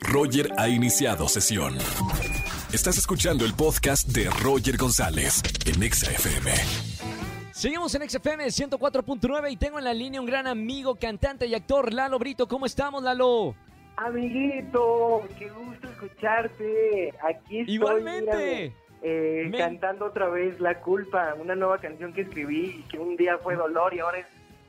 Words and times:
Roger 0.00 0.50
ha 0.58 0.68
iniciado 0.68 1.28
sesión. 1.28 1.74
Estás 2.72 2.98
escuchando 2.98 3.44
el 3.44 3.54
podcast 3.54 4.08
de 4.08 4.28
Roger 4.42 4.76
González 4.76 5.42
en 5.66 5.82
Exa 5.82 6.10
FM. 6.10 6.50
Seguimos 7.52 7.94
en 7.94 8.08
XFM 8.08 8.44
104.9 8.46 9.50
y 9.52 9.56
tengo 9.56 9.78
en 9.78 9.84
la 9.84 9.94
línea 9.94 10.20
un 10.20 10.26
gran 10.26 10.46
amigo, 10.46 10.94
cantante 10.96 11.46
y 11.46 11.54
actor, 11.54 11.92
Lalo 11.92 12.18
Brito. 12.18 12.46
¿Cómo 12.46 12.66
estamos, 12.66 13.02
Lalo? 13.02 13.54
Amiguito, 13.96 15.22
qué 15.38 15.48
gusto 15.50 15.88
escucharte. 15.88 17.14
Aquí 17.28 17.60
estoy. 17.60 17.74
Igualmente. 17.74 18.30
mírame, 18.36 18.72
eh, 19.02 19.48
Me- 19.50 19.58
Cantando 19.58 20.06
otra 20.06 20.28
vez 20.28 20.60
La 20.60 20.80
Culpa, 20.80 21.34
una 21.40 21.56
nueva 21.56 21.78
canción 21.78 22.12
que 22.12 22.20
escribí 22.22 22.76
y 22.80 22.82
que 22.88 22.98
un 22.98 23.16
día 23.16 23.38
fue 23.38 23.56
dolor 23.56 23.92
y 23.94 24.00
ahora 24.00 24.18
es 24.18 24.26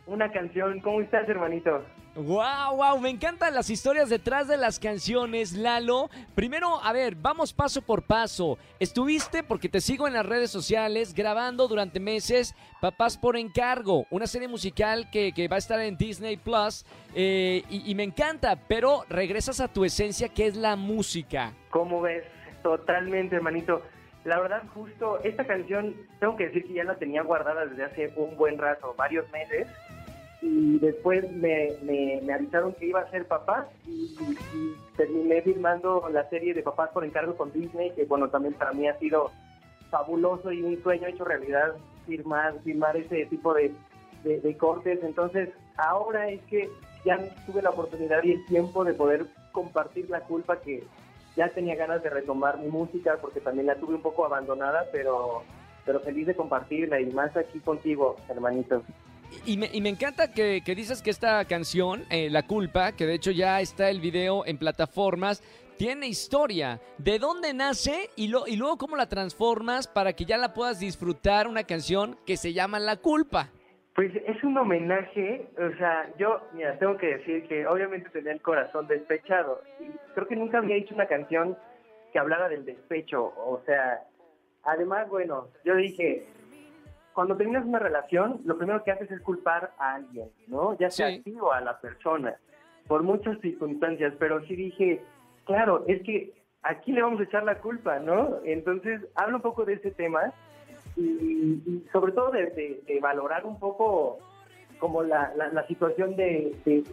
una 0.07 0.31
canción. 0.31 0.79
¿Cómo 0.79 1.01
estás, 1.01 1.29
hermanito? 1.29 1.83
Wow, 2.15 2.75
wow, 2.75 2.99
me 2.99 3.09
encantan 3.09 3.53
las 3.53 3.69
historias 3.69 4.09
detrás 4.09 4.47
de 4.47 4.57
las 4.57 4.77
canciones, 4.79 5.53
Lalo. 5.53 6.09
Primero, 6.35 6.83
a 6.83 6.91
ver, 6.91 7.15
vamos 7.15 7.53
paso 7.53 7.81
por 7.81 8.01
paso. 8.01 8.57
Estuviste, 8.79 9.41
porque 9.41 9.69
te 9.69 9.79
sigo 9.79 10.07
en 10.07 10.13
las 10.13 10.25
redes 10.25 10.51
sociales, 10.51 11.13
grabando 11.13 11.67
durante 11.67 11.99
meses 11.99 12.55
Papás 12.81 13.17
por 13.17 13.37
Encargo, 13.37 14.05
una 14.09 14.27
serie 14.27 14.47
musical 14.47 15.09
que, 15.11 15.31
que 15.31 15.47
va 15.47 15.55
a 15.55 15.59
estar 15.59 15.79
en 15.79 15.97
Disney 15.97 16.35
Plus. 16.35 16.85
eh, 17.15 17.63
y, 17.69 17.89
y 17.89 17.95
me 17.95 18.03
encanta, 18.03 18.57
pero 18.67 19.05
regresas 19.07 19.61
a 19.61 19.67
tu 19.67 19.85
esencia, 19.85 20.29
que 20.29 20.47
es 20.47 20.57
la 20.57 20.75
música. 20.75 21.53
¿Cómo 21.69 22.01
ves? 22.01 22.25
Totalmente, 22.63 23.35
hermanito. 23.37 23.81
La 24.25 24.39
verdad, 24.39 24.63
justo 24.73 25.19
esta 25.23 25.47
canción, 25.47 25.95
tengo 26.19 26.35
que 26.35 26.47
decir 26.47 26.67
que 26.67 26.73
ya 26.73 26.83
la 26.83 26.95
tenía 26.95 27.21
guardada 27.23 27.65
desde 27.65 27.85
hace 27.85 28.13
un 28.17 28.35
buen 28.35 28.57
rato, 28.57 28.93
varios 28.97 29.29
meses. 29.31 29.67
Y 30.41 30.79
después 30.79 31.29
me, 31.31 31.73
me, 31.83 32.21
me 32.23 32.33
avisaron 32.33 32.73
que 32.73 32.87
iba 32.87 33.01
a 33.01 33.09
ser 33.11 33.27
papá 33.27 33.67
y, 33.85 34.15
terminé 34.95 35.41
filmando 35.41 36.07
la 36.11 36.27
serie 36.29 36.53
de 36.53 36.61
Papás 36.61 36.89
por 36.93 37.05
encargo 37.05 37.35
con 37.35 37.51
Disney, 37.51 37.91
que 37.91 38.05
bueno, 38.05 38.29
también 38.29 38.53
para 38.53 38.73
mí 38.73 38.87
ha 38.87 38.97
sido 38.99 39.31
fabuloso 39.89 40.51
y 40.51 40.61
un 40.61 40.81
sueño 40.83 41.07
hecho 41.07 41.23
realidad 41.23 41.75
firmar, 42.05 42.59
firmar 42.63 42.97
ese 42.97 43.25
tipo 43.27 43.53
de, 43.53 43.73
de, 44.23 44.39
de 44.41 44.57
cortes. 44.57 44.99
Entonces, 45.03 45.49
ahora 45.77 46.29
es 46.29 46.41
que 46.43 46.69
ya 47.05 47.17
tuve 47.45 47.61
la 47.61 47.69
oportunidad 47.69 48.23
y 48.23 48.33
el 48.33 48.45
tiempo 48.45 48.83
de 48.83 48.93
poder 48.93 49.25
compartir 49.51 50.09
la 50.09 50.21
culpa 50.21 50.59
que 50.59 50.83
ya 51.35 51.49
tenía 51.49 51.75
ganas 51.75 52.03
de 52.03 52.09
retomar 52.09 52.59
mi 52.59 52.67
música 52.67 53.17
porque 53.21 53.39
también 53.39 53.67
la 53.67 53.75
tuve 53.75 53.95
un 53.95 54.01
poco 54.01 54.25
abandonada, 54.25 54.85
pero, 54.91 55.43
pero 55.85 55.99
feliz 56.01 56.27
de 56.27 56.35
compartirla 56.35 56.99
y 56.99 57.05
más 57.11 57.35
aquí 57.37 57.59
contigo, 57.59 58.17
hermanito. 58.27 58.83
Y 59.45 59.57
me, 59.57 59.69
y 59.71 59.81
me 59.81 59.89
encanta 59.89 60.31
que, 60.31 60.61
que 60.65 60.75
dices 60.75 61.01
que 61.01 61.09
esta 61.09 61.43
canción, 61.45 62.03
eh, 62.09 62.29
La 62.29 62.45
Culpa, 62.45 62.93
que 62.93 63.05
de 63.05 63.15
hecho 63.15 63.31
ya 63.31 63.61
está 63.61 63.89
el 63.89 64.01
video 64.01 64.45
en 64.45 64.57
plataformas, 64.57 65.43
tiene 65.77 66.07
historia. 66.07 66.81
¿De 66.97 67.19
dónde 67.19 67.53
nace 67.53 68.09
y, 68.17 68.27
lo, 68.27 68.45
y 68.47 68.57
luego 68.57 68.77
cómo 68.77 68.97
la 68.97 69.07
transformas 69.07 69.87
para 69.87 70.11
que 70.11 70.25
ya 70.25 70.37
la 70.37 70.53
puedas 70.53 70.79
disfrutar 70.79 71.47
una 71.47 71.63
canción 71.63 72.17
que 72.25 72.35
se 72.35 72.51
llama 72.51 72.79
La 72.79 72.97
Culpa? 72.97 73.49
Pues 73.95 74.11
es 74.15 74.43
un 74.43 74.57
homenaje, 74.57 75.47
o 75.57 75.77
sea, 75.77 76.09
yo, 76.17 76.41
mira, 76.53 76.77
tengo 76.79 76.97
que 76.97 77.17
decir 77.17 77.47
que 77.47 77.65
obviamente 77.65 78.09
tenía 78.09 78.33
el 78.33 78.41
corazón 78.41 78.87
despechado 78.87 79.61
y 79.79 79.85
creo 80.13 80.27
que 80.27 80.35
nunca 80.35 80.59
había 80.59 80.75
hecho 80.75 80.95
una 80.95 81.07
canción 81.07 81.57
que 82.11 82.19
hablara 82.19 82.49
del 82.49 82.65
despecho, 82.65 83.33
o 83.37 83.61
sea, 83.65 84.01
además, 84.63 85.09
bueno, 85.09 85.47
yo 85.63 85.75
dije, 85.75 86.27
cuando 87.13 87.35
terminas 87.35 87.65
una 87.65 87.79
relación, 87.79 88.41
lo 88.45 88.57
primero 88.57 88.83
que 88.83 88.91
haces 88.91 89.09
es 89.11 89.21
culpar 89.21 89.71
a 89.77 89.95
alguien, 89.95 90.29
¿no? 90.47 90.77
Ya 90.77 90.89
sea 90.89 91.07
Sí. 91.09 91.19
a 91.19 91.23
ti 91.23 91.35
o 91.39 91.51
a 91.51 91.61
la 91.61 91.79
persona, 91.79 92.35
por 92.87 93.03
muchas 93.03 93.39
circunstancias, 93.41 94.13
pero 94.19 94.41
sí 94.45 94.55
dije, 94.55 95.01
claro, 95.45 95.83
es 95.87 96.01
que 96.03 96.33
aquí 96.63 96.91
le 96.91 97.01
vamos 97.01 97.19
a 97.19 97.23
echar 97.23 97.43
la 97.43 97.59
culpa, 97.59 97.99
¿no? 97.99 98.37
Entonces, 98.45 99.01
hablo 99.15 99.37
un 99.37 99.41
poco 99.41 99.65
de 99.65 99.73
ese 99.73 99.91
tema 99.91 100.33
y, 100.95 101.01
y 101.03 101.87
sobre 101.91 102.11
todo 102.13 102.31
de, 102.31 102.47
de- 102.47 102.81
de 102.87 102.99
valorar 102.99 103.45
un 103.45 103.59
poco 103.59 104.19
como 104.79 105.03
la, 105.03 105.33
la, 105.35 105.49
la 105.49 105.67
situación 105.67 106.15
de, 106.15 106.55
de, 106.65 106.83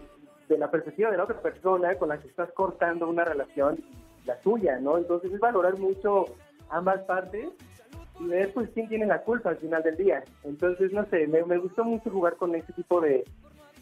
de 0.49 0.59
la 0.59 0.71
perspectiva 0.71 1.11
de 1.11 1.17
la 1.17 1.25
otra 1.25 1.41
persona 1.41 1.95
con 1.97 2.09
la 2.09 2.19
que 2.19 2.29
estás 2.29 2.51
cortando 2.53 3.09
una 3.09 3.25
relación, 3.25 3.79
la 4.25 4.39
tuya, 4.41 4.79
¿no? 4.81 4.99
Entonces 4.99 5.33
es 5.33 5.39
valorar 5.41 5.79
mucho 5.79 6.25
ambas 6.69 7.01
partes 7.03 7.49
y 8.19 8.27
ver 8.27 8.53
pues 8.53 8.71
quién 8.75 8.89
tiene 8.89 9.07
la 9.07 9.23
culpa 9.23 9.51
al 9.51 9.59
final 9.59 9.83
del 9.83 9.97
día. 9.97 10.25
Entonces, 10.45 10.93
no 10.93 11.05
sé, 11.07 11.27
me, 11.27 11.59
gustó 11.59 11.85
mucho 11.85 12.11
jugar 12.11 12.37
con 12.37 12.55
este 12.55 12.73
tipo 12.73 13.01
de, 13.01 13.25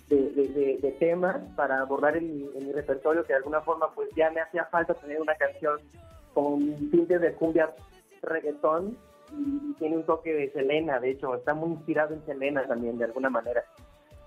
de, 0.08 0.96
temas 0.98 1.36
para 1.56 1.80
abordar 1.80 2.16
en 2.16 2.34
mi, 2.34 2.48
en 2.54 2.66
mi 2.66 2.72
repertorio 2.72 3.24
que 3.24 3.32
de 3.32 3.38
alguna 3.38 3.60
forma 3.60 3.92
pues 3.94 4.08
ya 4.16 4.30
me 4.30 4.40
hacía 4.40 4.64
falta 4.66 4.94
tener 4.94 5.20
una 5.20 5.34
canción 5.34 5.78
con 6.32 6.90
tintes 6.90 7.20
de 7.20 7.32
cumbia 7.34 7.70
reggaetón 8.22 8.96
y, 9.32 9.74
tiene 9.74 9.96
un 9.96 10.04
toque 10.04 10.32
de 10.32 10.50
Selena, 10.52 11.00
de 11.00 11.10
hecho, 11.10 11.34
está 11.34 11.54
muy 11.54 11.70
inspirado 11.70 12.14
en 12.14 12.24
Selena 12.24 12.66
también 12.66 12.98
de 12.98 13.04
alguna 13.04 13.30
manera. 13.30 13.64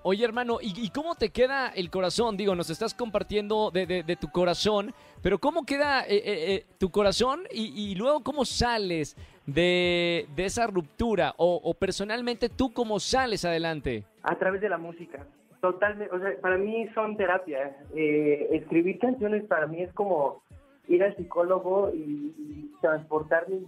Oye, 0.03 0.23
hermano, 0.23 0.59
¿y, 0.61 0.73
y 0.79 0.89
cómo 0.89 1.15
te 1.15 1.29
queda 1.29 1.69
el 1.69 1.89
corazón? 1.89 2.37
Digo, 2.37 2.55
nos 2.55 2.69
estás 2.69 2.93
compartiendo 2.93 3.71
de, 3.71 3.85
de- 3.85 4.15
tu 4.15 4.29
corazón, 4.29 4.93
pero 5.21 5.39
¿cómo 5.39 5.65
queda 5.65 6.01
eh, 6.03 6.15
eh, 6.17 6.53
eh, 6.53 6.65
tu 6.77 6.91
corazón 6.91 7.43
y 7.51 7.95
luego 7.95 8.23
cómo 8.23 8.45
sales 8.45 9.17
de, 9.47 10.27
de 10.35 10.45
esa 10.45 10.67
ruptura? 10.67 11.33
O, 11.37 11.59
o 11.63 11.73
personalmente, 11.73 12.49
¿tú 12.49 12.71
cómo 12.71 12.99
sales 12.99 13.43
adelante? 13.45 14.03
A 14.21 14.35
través 14.35 14.61
de 14.61 14.69
la 14.69 14.77
música. 14.77 15.25
Totalmente, 15.61 16.13
o 16.15 16.19
sea, 16.19 16.39
para 16.39 16.57
mí 16.57 16.87
son 16.93 17.17
terapia. 17.17 17.75
Eh, 17.95 18.49
escribir 18.51 18.99
canciones 18.99 19.43
para 19.45 19.65
mí 19.65 19.81
es 19.81 19.91
como 19.93 20.43
ir 20.87 21.03
al 21.03 21.15
psicólogo 21.15 21.91
y, 21.93 21.97
y 22.37 22.71
transportar 22.79 23.49
mis 23.49 23.63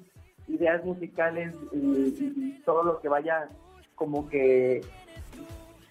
ideas 0.47 0.83
musicales 0.85 1.53
y, 1.73 2.61
todo 2.65 2.83
lo 2.83 2.99
que 3.01 3.09
vaya 3.09 3.49
como 3.95 4.29
que 4.29 4.81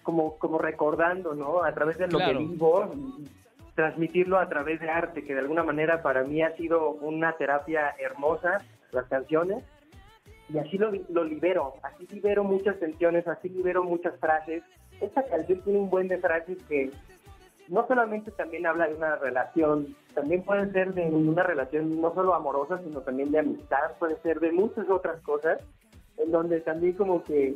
como 0.03 0.37
como 0.37 0.57
recordando, 0.57 1.35
¿no? 1.35 1.63
A 1.63 1.73
través 1.73 1.97
de 1.97 2.07
lo 2.07 2.17
Claro. 2.17 2.39
que 2.39 2.45
vivo 2.45 2.91
transmitirlo 3.75 4.37
a 4.39 4.49
través 4.49 4.79
de 4.81 4.89
arte, 4.89 5.23
que 5.23 5.33
de 5.33 5.39
alguna 5.39 5.63
manera 5.63 6.01
para 6.01 6.23
mí 6.23 6.41
ha 6.41 6.55
sido 6.57 6.91
una 6.91 7.33
terapia 7.33 7.95
hermosa, 7.99 8.61
las 8.91 9.05
canciones 9.05 9.63
y 10.51 10.57
así 10.57 10.77
lo, 10.77 10.91
lo 11.09 11.23
libero, 11.23 11.73
así 11.83 12.07
libero 12.07 12.43
muchas 12.43 12.79
tensiones, 12.79 13.27
así 13.27 13.49
libero 13.49 13.83
muchas 13.83 14.19
frases. 14.19 14.63
Esta 14.99 15.23
canción 15.23 15.61
tiene 15.61 15.79
un 15.79 15.89
buen 15.89 16.07
de 16.07 16.17
frases 16.17 16.57
que 16.67 16.91
no 17.69 17.85
solamente 17.87 18.31
también 18.31 18.65
habla 18.65 18.87
de 18.87 18.95
una 18.95 19.15
relación, 19.17 19.95
también 20.15 20.43
puede 20.43 20.71
ser 20.71 20.93
de 20.93 21.03
una 21.03 21.43
relación 21.43 22.01
no 22.01 22.13
solo 22.15 22.33
amorosa, 22.33 22.79
sino 22.83 23.01
también 23.01 23.31
de 23.31 23.39
amistad, 23.39 23.97
puede 23.99 24.17
ser 24.21 24.39
de 24.39 24.51
muchas 24.51 24.89
otras 24.89 25.21
cosas, 25.21 25.61
en 26.17 26.31
donde 26.31 26.61
también 26.61 26.93
como 26.93 27.23
que 27.23 27.55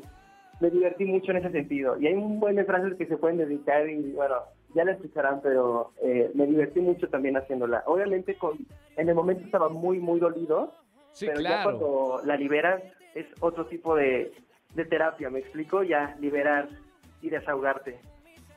me 0.59 0.69
divertí 0.69 1.05
mucho 1.05 1.31
en 1.31 1.37
ese 1.37 1.51
sentido. 1.51 1.97
Y 1.99 2.07
hay 2.07 2.13
un 2.13 2.39
buen 2.39 2.55
de 2.55 2.63
frases 2.63 2.93
que 2.95 3.07
se 3.07 3.17
pueden 3.17 3.37
dedicar 3.37 3.89
y 3.89 4.11
bueno, 4.11 4.35
ya 4.75 4.85
la 4.85 4.91
escucharán, 4.91 5.41
pero 5.41 5.91
eh, 6.03 6.31
me 6.35 6.45
divertí 6.45 6.79
mucho 6.79 7.09
también 7.09 7.35
haciéndola. 7.35 7.83
Obviamente 7.87 8.35
con, 8.37 8.57
en 8.95 9.09
el 9.09 9.15
momento 9.15 9.43
estaba 9.43 9.69
muy, 9.69 9.99
muy 9.99 10.19
dolido, 10.19 10.73
Sí, 11.13 11.28
pero 11.28 11.41
ya 11.41 11.50
claro. 11.50 11.79
cuando 11.79 12.22
la 12.25 12.35
liberas 12.35 12.81
es 13.16 13.28
otro 13.40 13.66
tipo 13.68 13.96
de, 13.96 14.34
de 14.74 14.85
terapia, 14.85 15.29
¿me 15.29 15.40
explico? 15.40 15.84
Ya 15.84 16.16
liberar 16.19 16.68
y 17.22 17.29
desahogarte. 17.29 18.00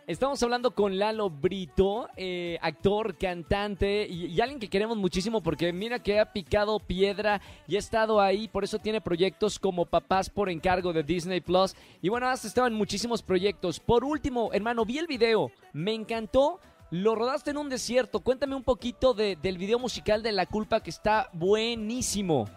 Estamos 0.07 0.41
hablando 0.45 0.71
con 0.71 0.99
Lalo 0.99 1.29
Brito, 1.31 2.09
eh, 2.17 2.59
actor, 2.63 3.19
cantante 3.19 4.07
y, 4.09 4.27
y 4.27 4.41
alguien 4.41 4.61
que 4.61 4.69
queremos 4.69 4.97
muchísimo 4.97 5.43
porque 5.43 5.73
mira 5.73 5.99
que 5.99 6.21
ha 6.21 6.33
picado 6.33 6.79
piedra 6.79 7.41
y 7.67 7.75
ha 7.75 7.81
estado 7.81 8.21
ahí, 8.21 8.47
por 8.47 8.63
eso 8.63 8.79
tiene 8.79 9.01
proyectos 9.01 9.59
como 9.59 9.85
Papás 9.85 10.31
por 10.31 10.49
encargo 10.49 10.93
de 10.93 11.03
Disney 11.03 11.41
Plus. 11.41 11.75
Y 12.01 12.09
bueno, 12.09 12.29
has 12.29 12.45
estado 12.45 12.69
en 12.69 12.75
muchísimos 12.75 13.21
proyectos. 13.21 13.81
Por 13.81 14.05
último, 14.05 14.51
hermano, 14.53 14.85
vi 14.85 14.99
el 14.99 15.09
video, 15.09 15.51
me 15.73 15.93
encantó. 15.93 16.61
Lo 16.91 17.15
rodaste 17.15 17.51
en 17.51 17.57
un 17.57 17.69
desierto. 17.69 18.21
Cuéntame 18.21 18.55
un 18.55 18.63
poquito 18.63 19.13
de- 19.13 19.37
del 19.37 19.59
video 19.59 19.79
musical 19.79 20.23
de 20.23 20.33
La 20.33 20.47
Culpa 20.47 20.81
que 20.81 20.91
está 20.91 21.29
buenísimo. 21.33 22.49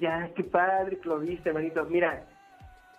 Ya, 0.00 0.30
qué 0.34 0.44
padre 0.44 0.98
que 0.98 1.08
lo 1.08 1.18
viste, 1.18 1.48
hermanito. 1.50 1.84
Mira, 1.84 2.24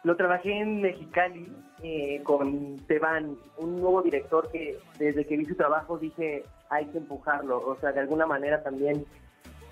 lo 0.03 0.15
trabajé 0.17 0.59
en 0.59 0.81
Mexicali 0.81 1.51
eh, 1.83 2.21
con 2.23 2.77
Teban, 2.85 3.35
un 3.57 3.81
nuevo 3.81 4.01
director 4.03 4.51
que 4.51 4.77
desde 4.99 5.25
que 5.25 5.35
vi 5.37 5.45
su 5.45 5.55
trabajo 5.55 5.97
dije, 5.97 6.43
hay 6.69 6.85
que 6.87 6.99
empujarlo. 6.99 7.57
O 7.65 7.75
sea, 7.79 7.91
de 7.91 8.01
alguna 8.01 8.27
manera 8.27 8.61
también, 8.61 9.03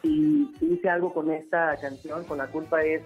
si 0.01 0.51
hice 0.62 0.89
algo 0.89 1.13
con 1.13 1.30
esta 1.30 1.75
canción, 1.77 2.24
con 2.24 2.39
la 2.39 2.48
culpa 2.48 2.81
es 2.83 3.04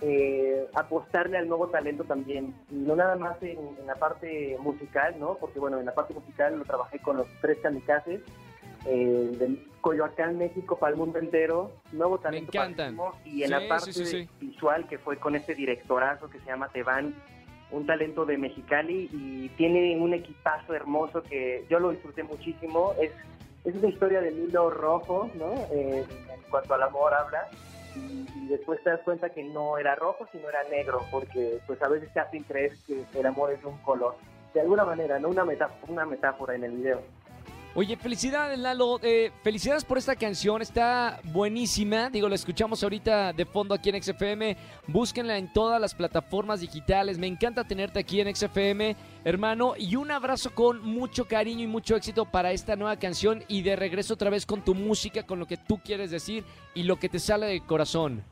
eh, 0.00 0.66
apostarle 0.74 1.38
al 1.38 1.48
nuevo 1.48 1.68
talento 1.68 2.04
también. 2.04 2.54
Y 2.70 2.76
no 2.76 2.96
nada 2.96 3.16
más 3.16 3.42
en, 3.42 3.58
en 3.78 3.86
la 3.86 3.96
parte 3.96 4.56
musical, 4.60 5.16
¿no? 5.18 5.34
Porque 5.36 5.58
bueno, 5.58 5.78
en 5.78 5.86
la 5.86 5.94
parte 5.94 6.14
musical 6.14 6.58
lo 6.58 6.64
trabajé 6.64 6.98
con 7.00 7.16
los 7.16 7.26
tres 7.40 7.58
kamikazes. 7.62 8.20
Eh, 8.86 9.30
de 9.38 9.66
Coyoacán, 9.80 10.38
México, 10.38 10.78
para 10.78 10.92
el 10.92 10.98
mundo 10.98 11.18
entero, 11.18 11.72
nuevo 11.92 12.18
talento 12.18 12.52
encantan. 12.52 12.96
y 13.24 13.42
en 13.42 13.48
Sí, 13.48 13.52
la 13.54 13.68
parte 13.68 13.92
sí, 13.92 14.04
sí, 14.04 14.06
sí. 14.06 14.28
visual 14.40 14.86
que 14.88 14.98
fue 14.98 15.16
con 15.16 15.34
este 15.34 15.54
directorazo 15.54 16.30
que 16.30 16.38
se 16.38 16.46
llama 16.46 16.68
Teban, 16.68 17.12
un 17.72 17.86
talento 17.86 18.24
de 18.24 18.38
Mexicali 18.38 19.10
y 19.12 19.48
tiene 19.56 19.98
un 19.98 20.14
equipazo 20.14 20.74
hermoso 20.74 21.22
que 21.22 21.66
yo 21.68 21.80
lo 21.80 21.90
disfruté 21.90 22.22
muchísimo. 22.22 22.94
Es 23.00 23.10
es 23.64 23.74
una 23.74 23.88
historia 23.88 24.20
de 24.20 24.30
hilo 24.32 24.70
rojo, 24.70 25.28
¿no? 25.34 25.52
Eh, 25.72 26.04
en 26.32 26.50
cuanto 26.50 26.74
al 26.74 26.82
amor 26.84 27.12
habla. 27.12 27.48
Y, 27.98 28.46
después 28.48 28.82
te 28.82 28.90
das 28.90 29.00
cuenta 29.00 29.30
que 29.30 29.44
no 29.44 29.78
era 29.78 29.94
rojo, 29.94 30.26
sino 30.32 30.48
era 30.48 30.62
negro, 30.64 31.02
porque 31.10 31.60
pues 31.66 31.80
a 31.82 31.88
veces 31.88 32.12
te 32.12 32.20
hacen 32.20 32.44
creer 32.44 32.72
que 32.86 33.04
el 33.14 33.26
amor 33.26 33.52
es 33.52 33.62
un 33.64 33.78
color. 33.78 34.16
De 34.54 34.60
alguna 34.60 34.84
manera, 34.84 35.18
¿no? 35.18 35.28
Una 35.28 35.44
metáfora, 35.44 35.92
una 35.92 36.06
metáfora 36.06 36.54
en 36.54 36.64
el 36.64 36.72
video. 36.72 37.02
Oye, 37.78 37.96
felicidades, 37.96 38.58
Lalo. 38.58 38.98
Eh, 39.04 39.30
felicidades 39.44 39.84
por 39.84 39.98
esta 39.98 40.16
canción. 40.16 40.60
Está 40.60 41.20
buenísima. 41.22 42.10
Digo, 42.10 42.28
la 42.28 42.34
escuchamos 42.34 42.82
ahorita 42.82 43.32
de 43.32 43.44
fondo 43.44 43.72
aquí 43.72 43.88
en 43.88 44.02
XFM. 44.02 44.56
Búsquenla 44.88 45.38
en 45.38 45.52
todas 45.52 45.80
las 45.80 45.94
plataformas 45.94 46.60
digitales. 46.60 47.20
Me 47.20 47.28
encanta 47.28 47.62
tenerte 47.62 48.00
aquí 48.00 48.20
en 48.20 48.34
XFM, 48.34 48.96
hermano. 49.22 49.74
Y 49.78 49.94
un 49.94 50.10
abrazo 50.10 50.52
con 50.56 50.82
mucho 50.82 51.26
cariño 51.28 51.62
y 51.62 51.66
mucho 51.68 51.94
éxito 51.94 52.24
para 52.24 52.50
esta 52.50 52.74
nueva 52.74 52.96
canción. 52.96 53.44
Y 53.46 53.62
de 53.62 53.76
regreso 53.76 54.14
otra 54.14 54.28
vez 54.28 54.44
con 54.44 54.64
tu 54.64 54.74
música, 54.74 55.22
con 55.22 55.38
lo 55.38 55.46
que 55.46 55.56
tú 55.56 55.78
quieres 55.78 56.10
decir 56.10 56.42
y 56.74 56.82
lo 56.82 56.96
que 56.96 57.08
te 57.08 57.20
sale 57.20 57.46
del 57.46 57.62
corazón. 57.62 58.24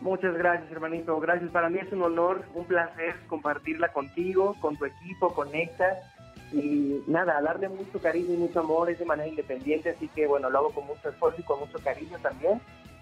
Muchas 0.00 0.34
gracias, 0.34 0.72
hermanito. 0.72 1.20
Gracias. 1.20 1.50
Para 1.50 1.68
mí 1.68 1.78
es 1.78 1.92
un 1.92 2.00
honor, 2.00 2.46
un 2.54 2.64
placer 2.64 3.16
compartirla 3.28 3.92
contigo, 3.92 4.56
con 4.62 4.78
tu 4.78 4.86
equipo, 4.86 5.34
con 5.34 5.52
Nexa 5.52 6.15
y 6.52 7.02
nada, 7.06 7.40
darle 7.40 7.68
mucho 7.68 8.00
cariño 8.00 8.34
y 8.34 8.36
mucho 8.36 8.60
amor 8.60 8.90
es 8.90 8.98
de 8.98 9.04
manera 9.04 9.28
independiente, 9.28 9.90
así 9.90 10.08
que 10.08 10.26
bueno, 10.26 10.48
lo 10.50 10.58
hago 10.58 10.70
con 10.70 10.86
mucho 10.86 11.08
esfuerzo 11.08 11.40
y 11.40 11.44
con 11.44 11.60
mucho 11.60 11.78
cariño 11.78 12.18
también 12.22 12.60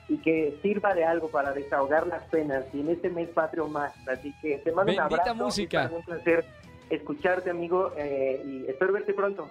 y 0.09 0.19
que 0.19 0.59
sirva 0.63 0.95
de 0.95 1.05
algo 1.05 1.29
para 1.29 1.53
desahogar 1.53 2.07
las 2.07 2.23
penas 2.25 2.65
y 2.73 2.81
en 2.81 2.91
este 2.91 3.09
mes 3.11 3.29
patrio 3.31 3.69
más, 3.69 3.93
así 4.09 4.35
que 4.41 4.59
te 4.59 4.73
mando 4.73 4.93
un 4.93 5.01
abrazo, 5.01 5.35
música. 5.35 5.85
Es 5.85 5.93
un 5.93 6.03
placer 6.03 6.45
escucharte 6.91 7.51
amigo 7.51 7.93
eh, 7.97 8.43
y 8.45 8.71
espero 8.71 8.93
verte 8.93 9.15
pronto. 9.15 9.49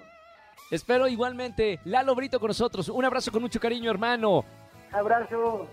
Espero 0.69 1.07
igualmente, 1.07 1.79
Lalo 1.85 2.15
Brito 2.15 2.39
con 2.39 2.49
nosotros, 2.49 2.89
un 2.89 3.05
abrazo 3.05 3.31
con 3.31 3.41
mucho 3.41 3.59
cariño 3.59 3.91
hermano. 3.91 4.45
Abrazo. 4.91 5.67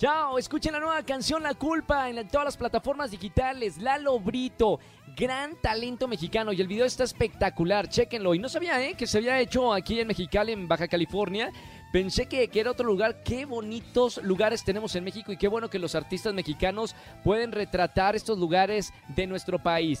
Chao, 0.00 0.38
escuchen 0.38 0.72
la 0.72 0.80
nueva 0.80 1.02
canción 1.02 1.42
La 1.42 1.52
Culpa 1.52 2.08
en 2.08 2.26
todas 2.26 2.46
las 2.46 2.56
plataformas 2.56 3.10
digitales. 3.10 3.76
Lalo 3.76 4.18
Brito, 4.18 4.80
gran 5.14 5.60
talento 5.60 6.08
mexicano 6.08 6.54
y 6.54 6.60
el 6.62 6.68
video 6.68 6.86
está 6.86 7.04
espectacular, 7.04 7.86
chéquenlo. 7.86 8.34
Y 8.34 8.38
no 8.38 8.48
sabía 8.48 8.82
¿eh? 8.82 8.94
que 8.94 9.06
se 9.06 9.18
había 9.18 9.38
hecho 9.38 9.74
aquí 9.74 10.00
en 10.00 10.08
Mexicali, 10.08 10.52
en 10.52 10.66
Baja 10.68 10.88
California. 10.88 11.52
Pensé 11.92 12.24
que, 12.24 12.48
que, 12.48 12.60
era 12.60 12.70
otro 12.70 12.86
lugar. 12.86 13.22
Qué 13.22 13.44
bonitos 13.44 14.22
lugares 14.22 14.64
tenemos 14.64 14.96
en 14.96 15.04
México 15.04 15.32
y 15.32 15.36
qué 15.36 15.48
bueno 15.48 15.68
que 15.68 15.78
los 15.78 15.94
artistas 15.94 16.32
mexicanos 16.32 16.96
pueden 17.22 17.52
retratar 17.52 18.16
estos 18.16 18.38
lugares 18.38 18.94
de 19.08 19.26
nuestro 19.26 19.62
país. 19.62 20.00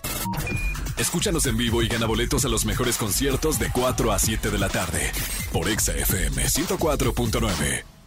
Escúchanos 0.96 1.44
en 1.44 1.58
vivo 1.58 1.82
y 1.82 1.88
gana 1.88 2.06
boletos 2.06 2.46
a 2.46 2.48
los 2.48 2.64
mejores 2.64 2.96
conciertos 2.96 3.58
de 3.58 3.70
4 3.70 4.12
a 4.12 4.18
7 4.18 4.48
de 4.48 4.58
la 4.58 4.70
tarde 4.70 5.12
por 5.52 5.68
Exa 5.68 5.92
FM 5.92 6.42
104.9. 6.42 7.99